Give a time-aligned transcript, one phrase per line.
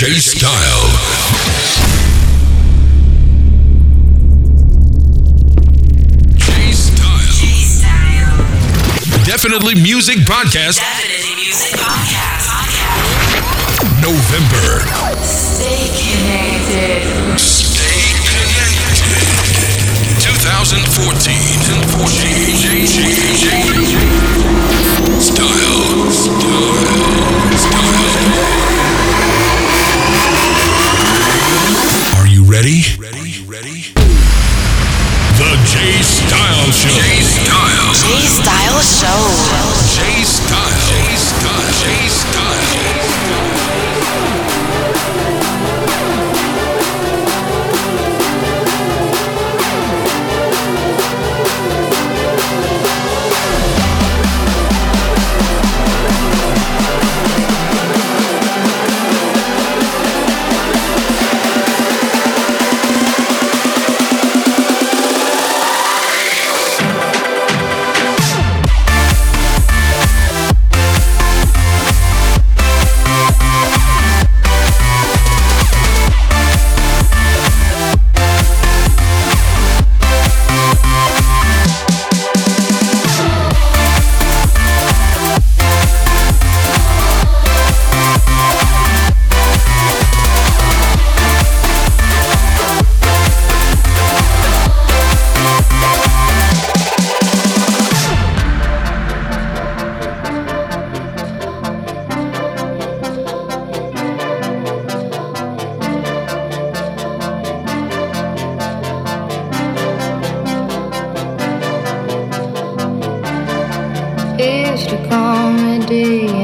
[0.00, 0.88] J Style.
[9.26, 10.80] Definitely Music Podcast.
[10.80, 12.48] Definitely Music Podcast.
[12.48, 14.00] podcast.
[14.00, 14.80] November.
[15.20, 17.04] Stay connected.
[17.36, 19.04] Stay connected.
[20.24, 21.60] 2014.
[21.60, 22.48] 2014.
[25.20, 26.08] Style.
[26.08, 26.80] Style.
[27.52, 28.59] Style.
[32.50, 32.82] ready?
[32.98, 33.46] Ready?
[33.46, 33.94] Ready?
[35.38, 36.90] The J Style Show.
[36.90, 37.94] J Style.
[37.94, 39.22] J Style Show.
[39.94, 40.74] J Style.
[40.88, 41.70] J Style.
[41.78, 42.59] J Style.
[114.40, 116.39] is to comedy.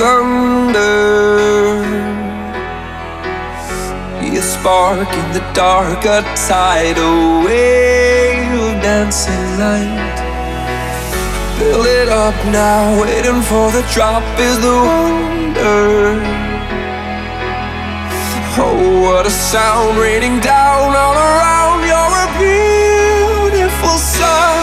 [0.00, 1.84] Thunder.
[4.40, 10.18] A spark in the dark, a tidal wave of dancing light.
[11.58, 16.16] Fill it up now, waiting for the drop is the wonder.
[18.56, 21.78] Oh, what a sound raining down all around.
[21.90, 24.59] You're a beautiful sight.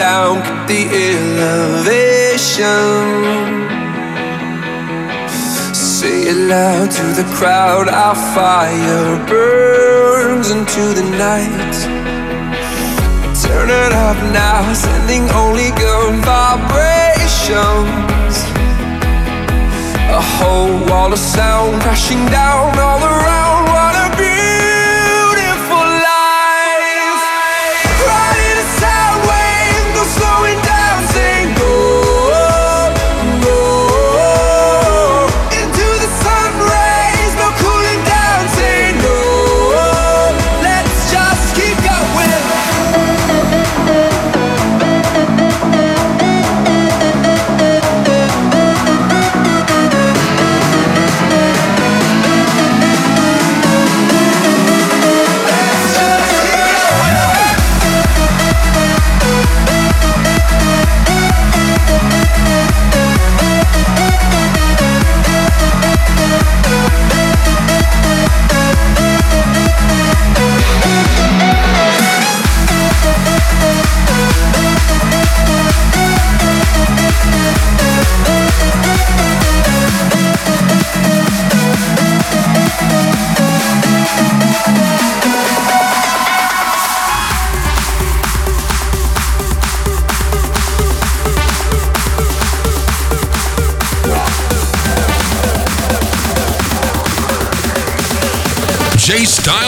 [0.00, 1.92] Down, the elevation.
[5.74, 11.76] Say it loud to the crowd, our fire burns into the night.
[13.44, 17.54] Turn it up now, sending only good vibrations.
[20.20, 23.30] A whole wall of sound crashing down all around.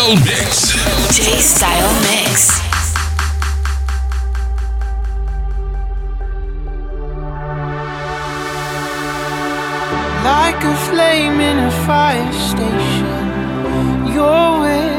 [0.02, 0.72] Style Mix.
[1.16, 2.58] J Style Mix.
[10.24, 13.06] Like a flame in a fire station,
[14.12, 14.91] you're where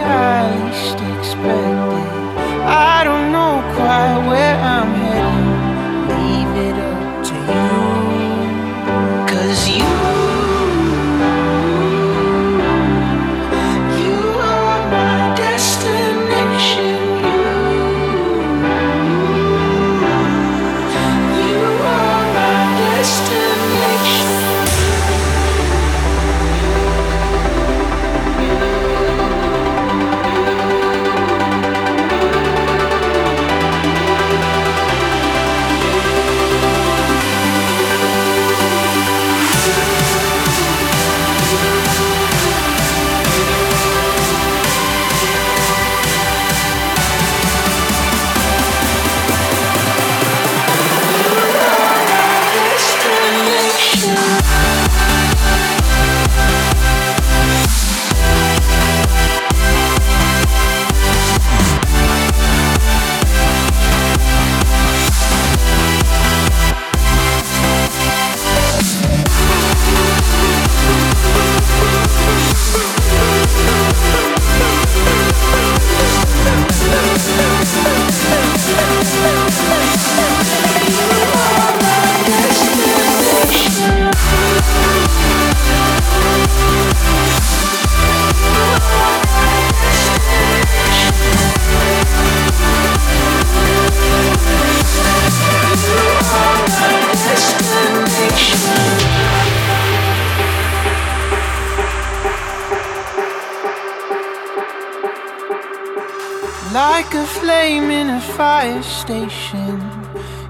[106.71, 109.79] Like a flame in a fire station,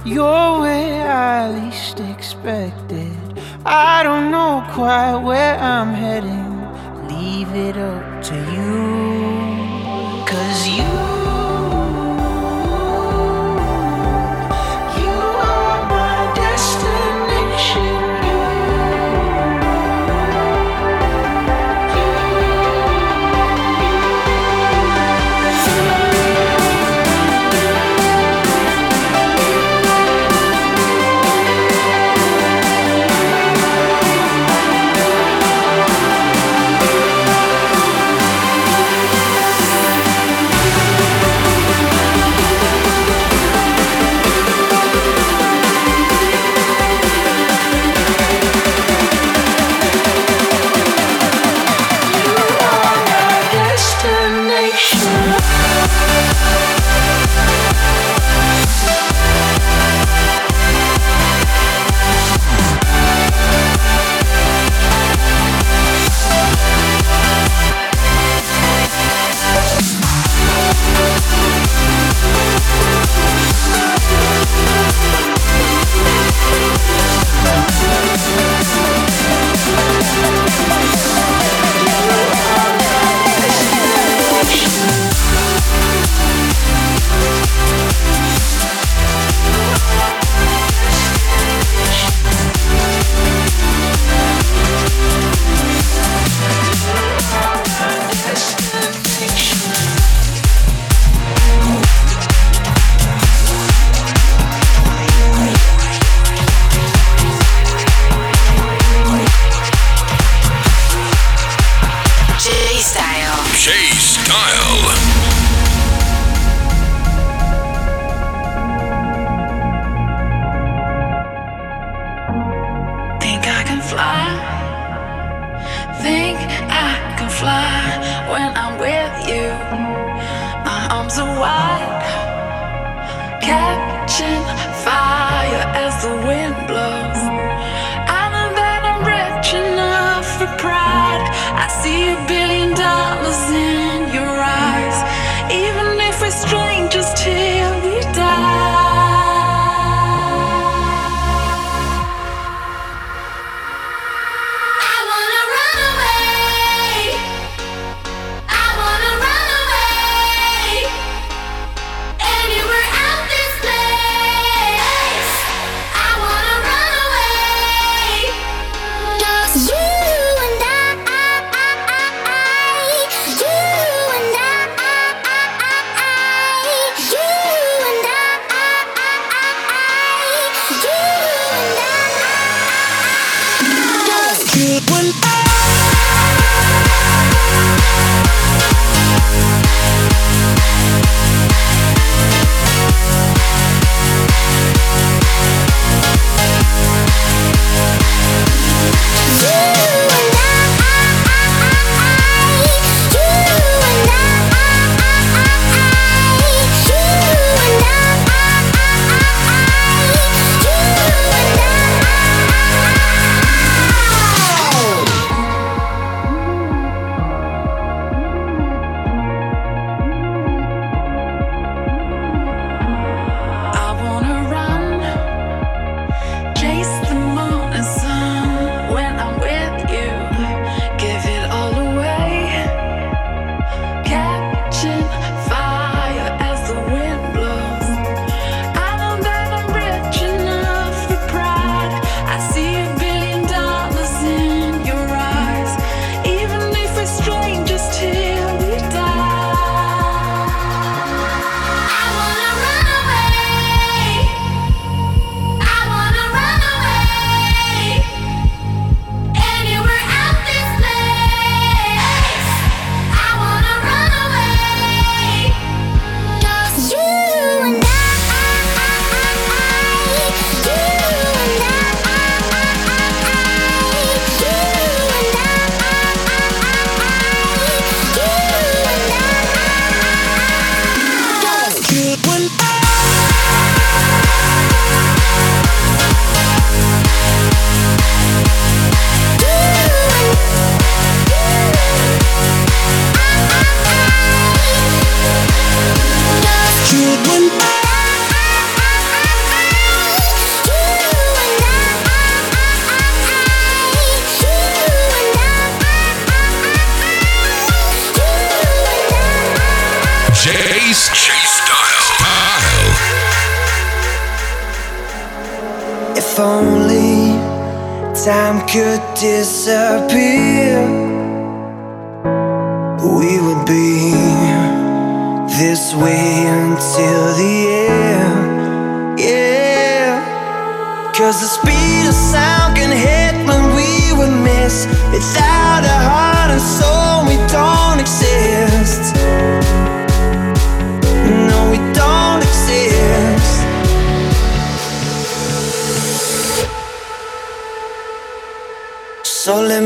[0.06, 3.18] you're where I least expected.
[3.66, 6.54] I don't know quite where I'm heading,
[7.10, 8.63] leave it up to you.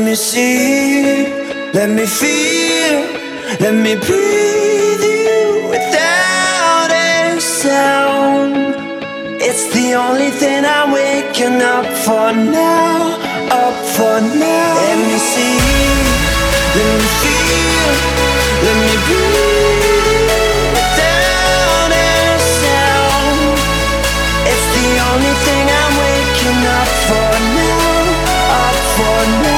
[0.08, 1.26] Me see,
[1.74, 2.96] let me feel,
[3.60, 8.56] let me breathe you without a sound.
[9.38, 13.20] It's the only thing I'm waking up for now,
[13.52, 14.68] up for now.
[14.80, 15.60] Let me see,
[16.78, 17.92] let me feel,
[18.64, 20.08] let me breathe you
[20.76, 22.16] without a
[22.62, 23.40] sound.
[24.52, 27.92] It's the only thing I'm waking up for now,
[28.64, 29.57] up for now.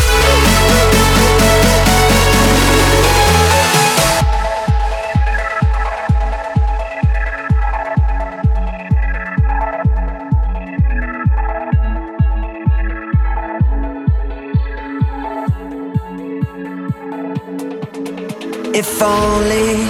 [19.01, 19.81] If only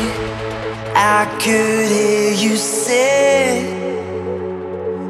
[0.95, 3.59] I could hear you say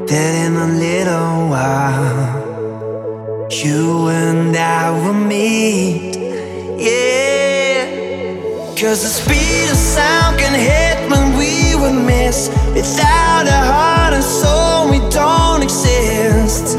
[0.08, 2.42] that in a little while
[3.48, 6.16] you and I will meet.
[6.82, 7.86] Yeah,
[8.74, 12.48] cause the speed of sound can hit when we would miss.
[12.74, 16.76] Without a heart and soul, we don't exist.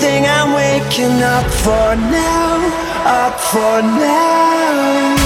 [0.00, 2.56] Thing I'm waking up for now,
[3.04, 5.25] up for now.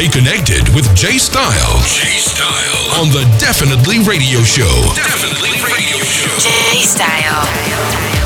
[0.00, 1.76] Stay connected with Jay Style.
[1.84, 4.94] Jay Style on the Definitely Radio Show.
[4.96, 6.38] Definitely Radio Show.
[6.40, 8.19] Jay Style.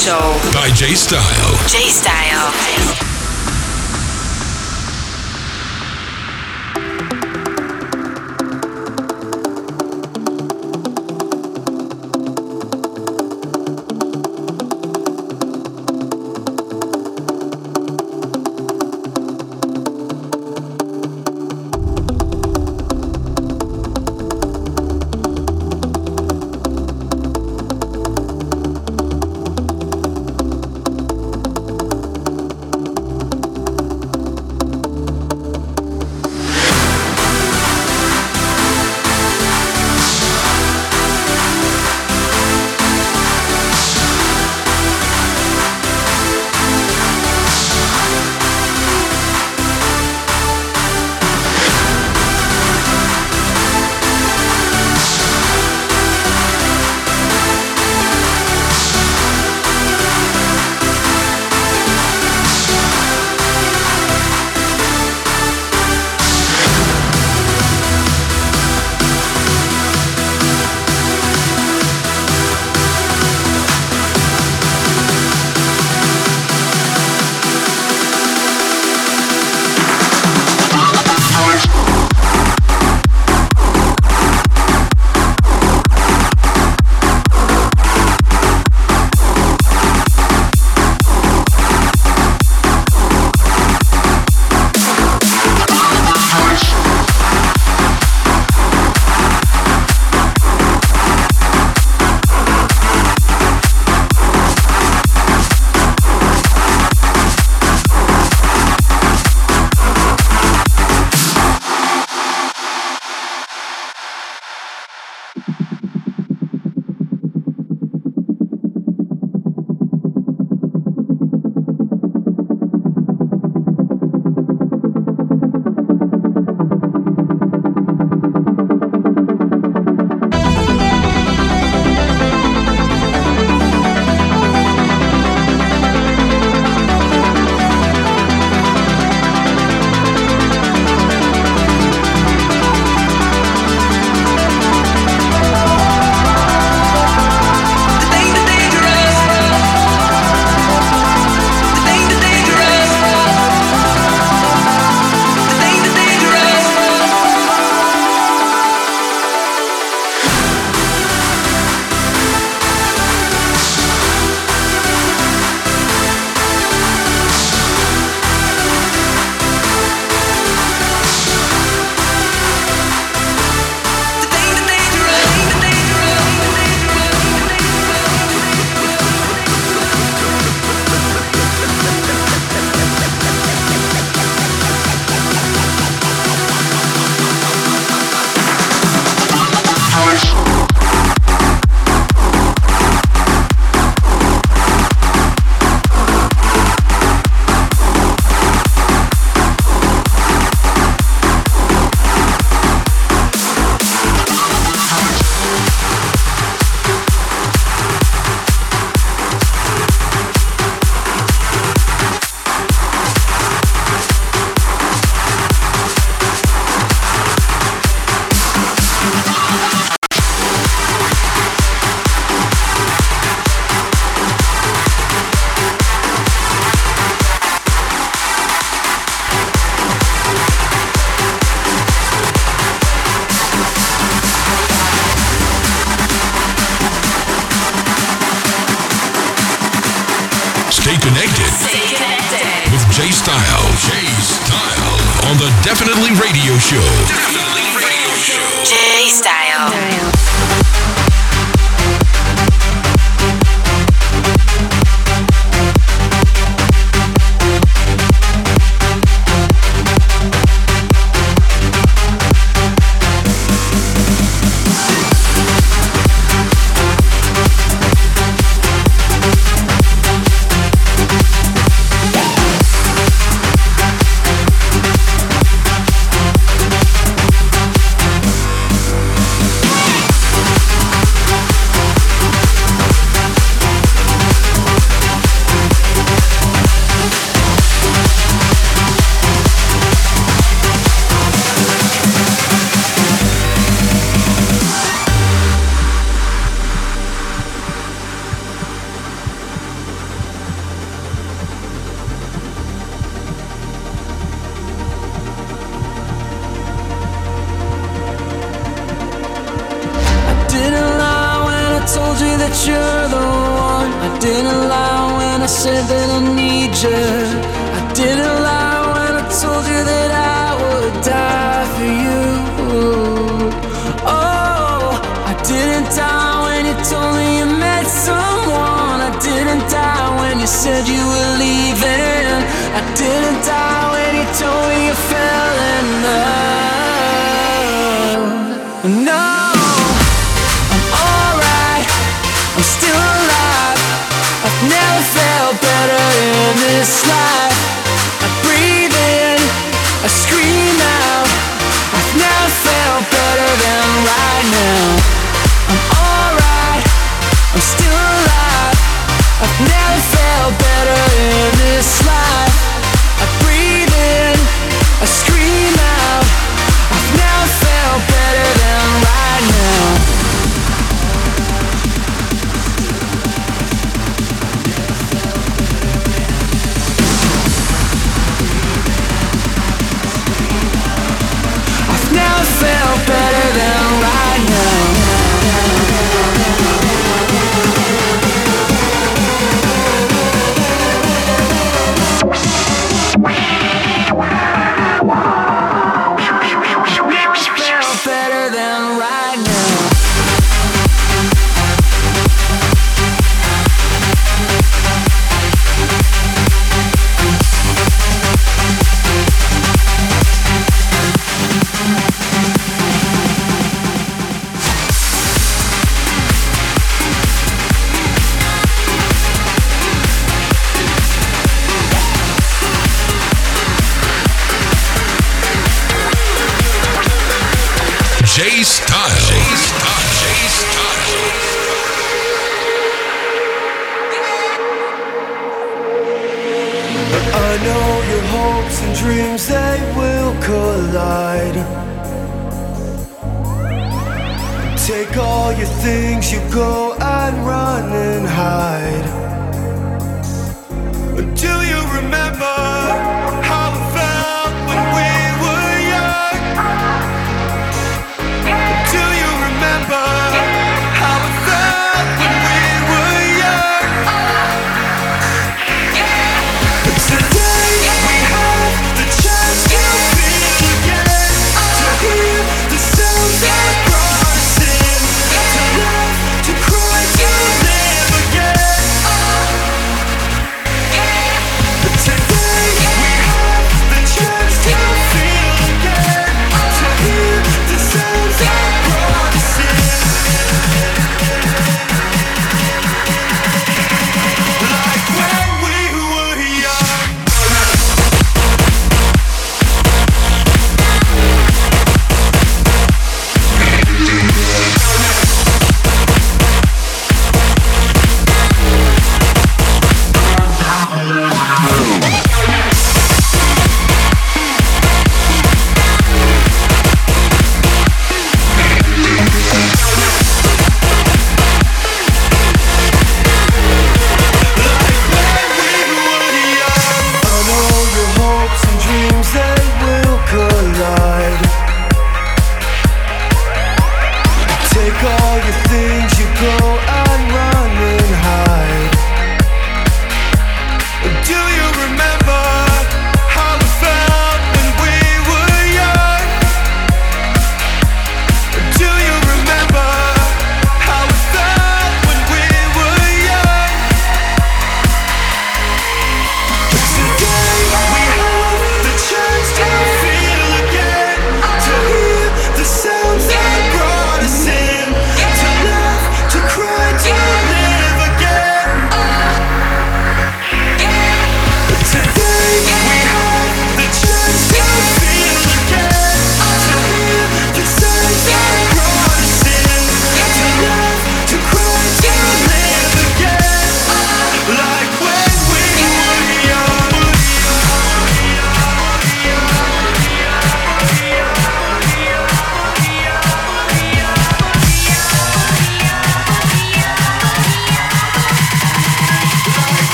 [0.00, 0.40] Show.
[0.54, 1.39] by Jay Style.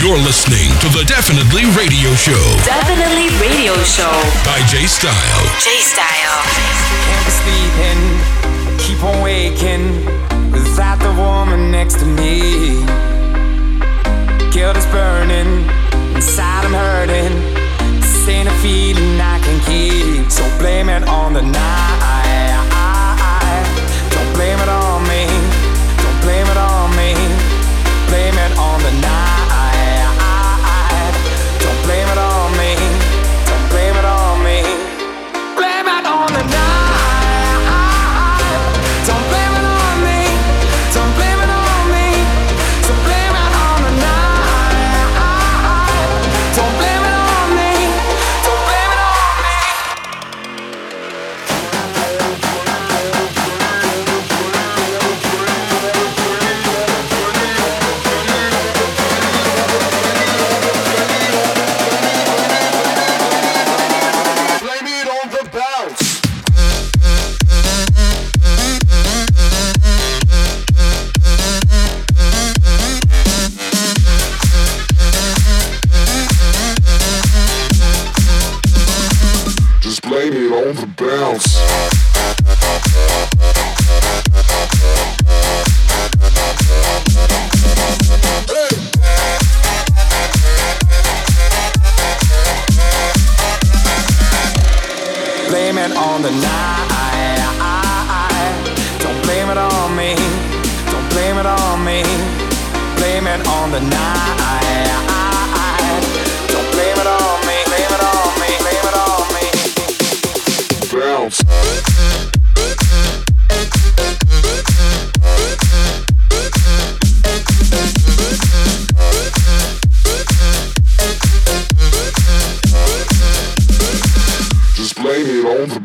[0.00, 2.38] You're listening to the Definitely Radio Show.
[2.62, 4.14] Definitely Radio Show.
[4.46, 5.42] By J Style.
[5.58, 6.38] J Style.
[7.02, 8.00] Can't be sleeping,
[8.78, 10.06] keep on waking
[10.52, 12.78] without the woman next to me.
[14.52, 15.66] Guilt is burning,
[16.14, 17.34] inside I'm hurting.
[18.00, 20.30] This ain't a feeling I can keep.
[20.30, 22.54] So blame it on the night.
[24.14, 24.87] Don't blame it on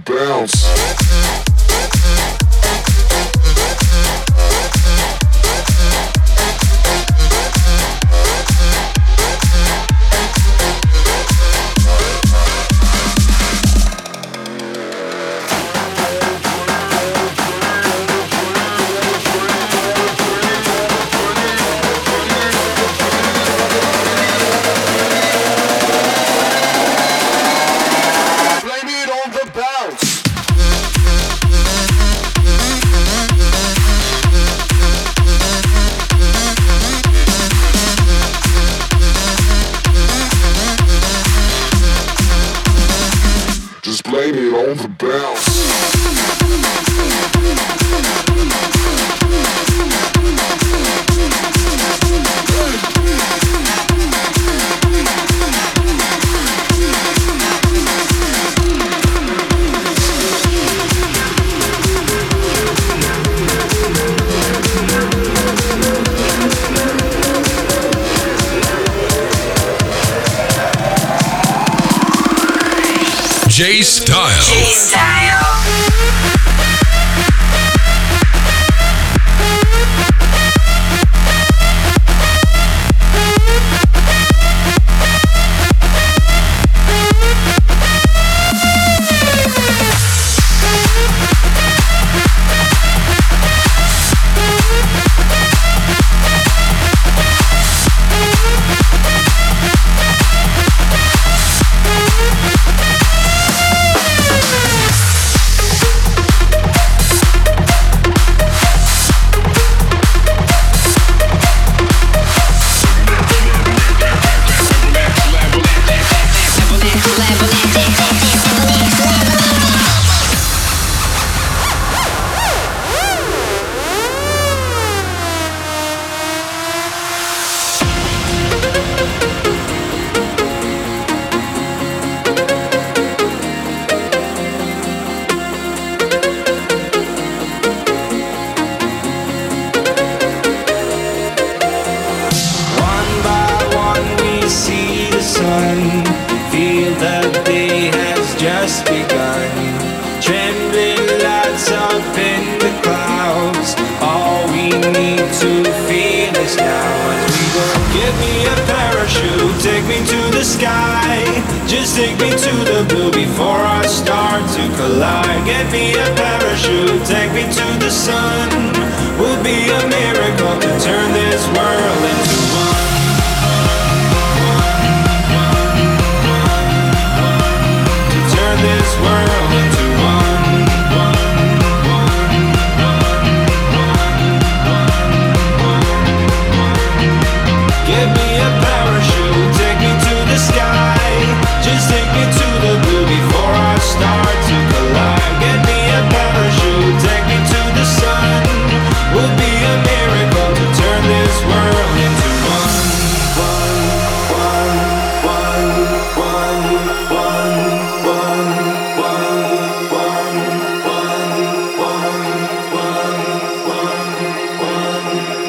[0.05, 0.62] bounce.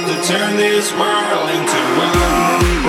[0.07, 2.84] to turn this world into one.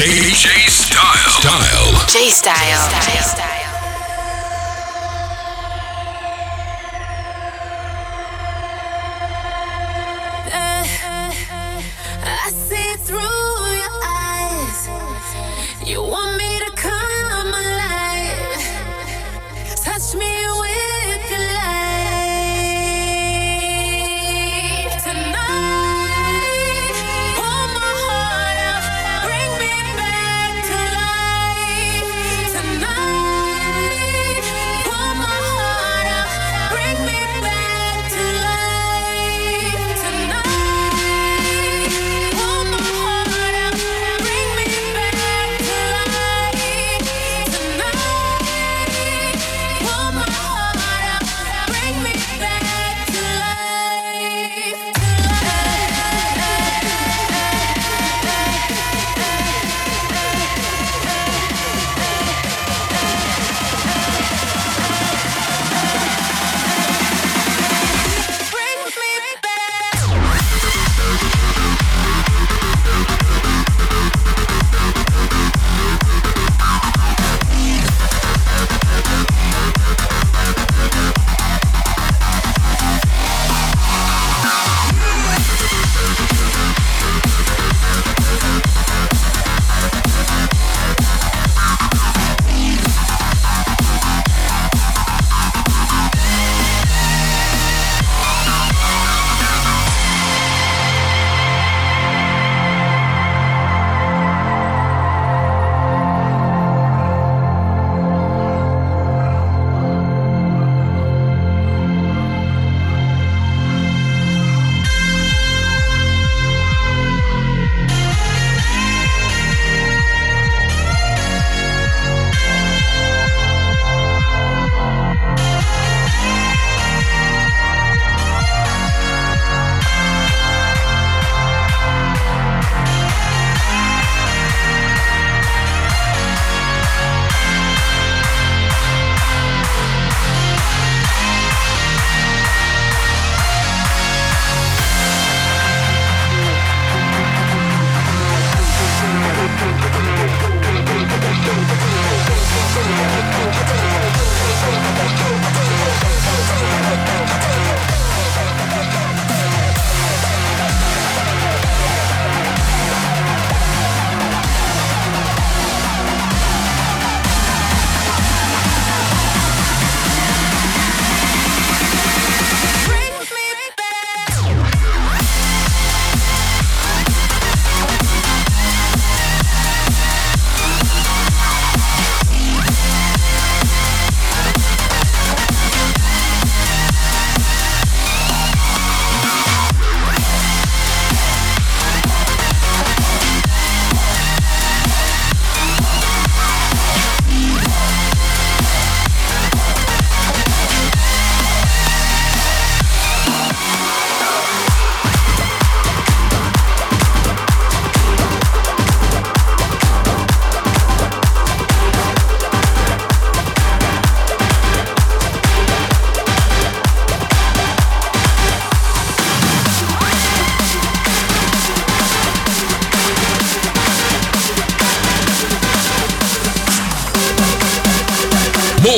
[0.00, 1.28] J Style.
[1.28, 2.06] Style.
[2.08, 2.88] J Style.
[3.02, 3.59] J Style.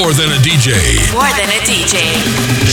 [0.03, 1.13] More than a DJ.
[1.13, 2.03] More than a DJ.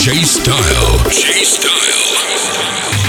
[0.04, 0.98] J Style.
[1.12, 3.09] J Style.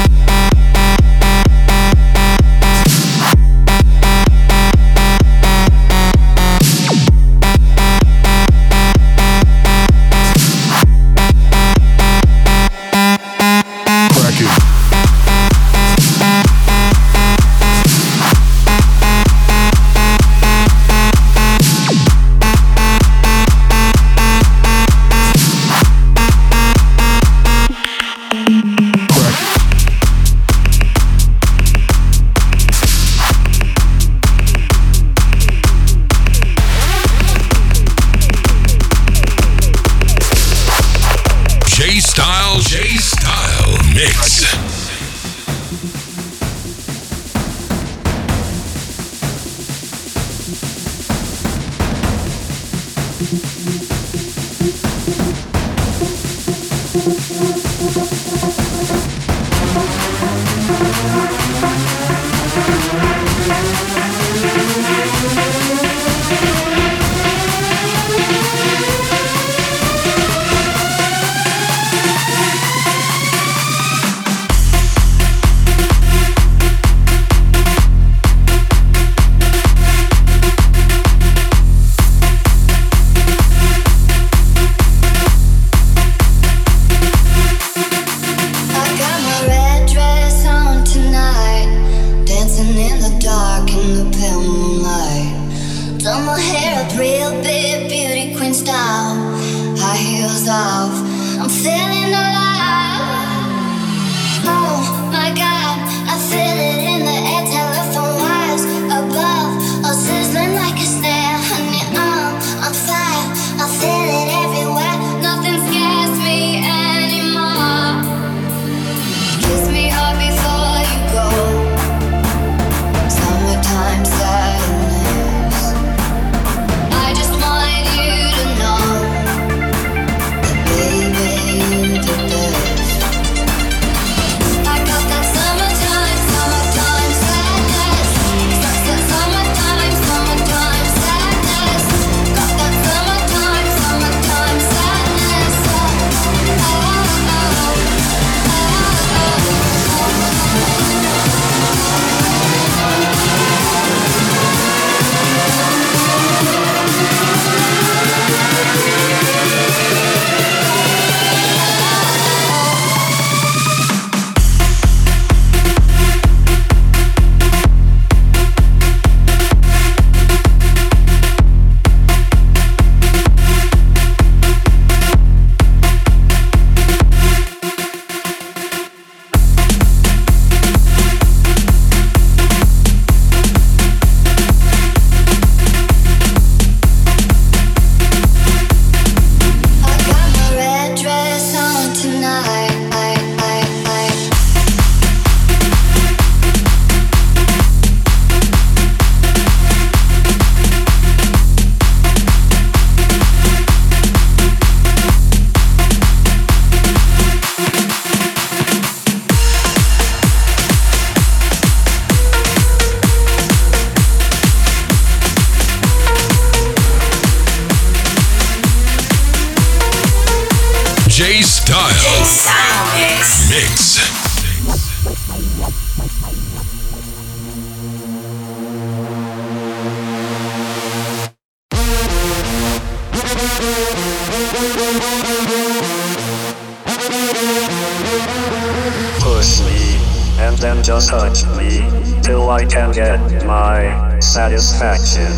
[241.07, 241.81] Touch me
[242.21, 245.31] till I can get my satisfaction.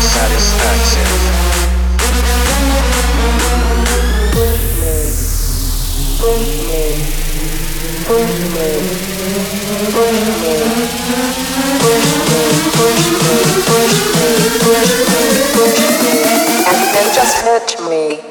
[0.00, 1.06] Satisfaction.
[16.66, 18.29] And they just hurt me.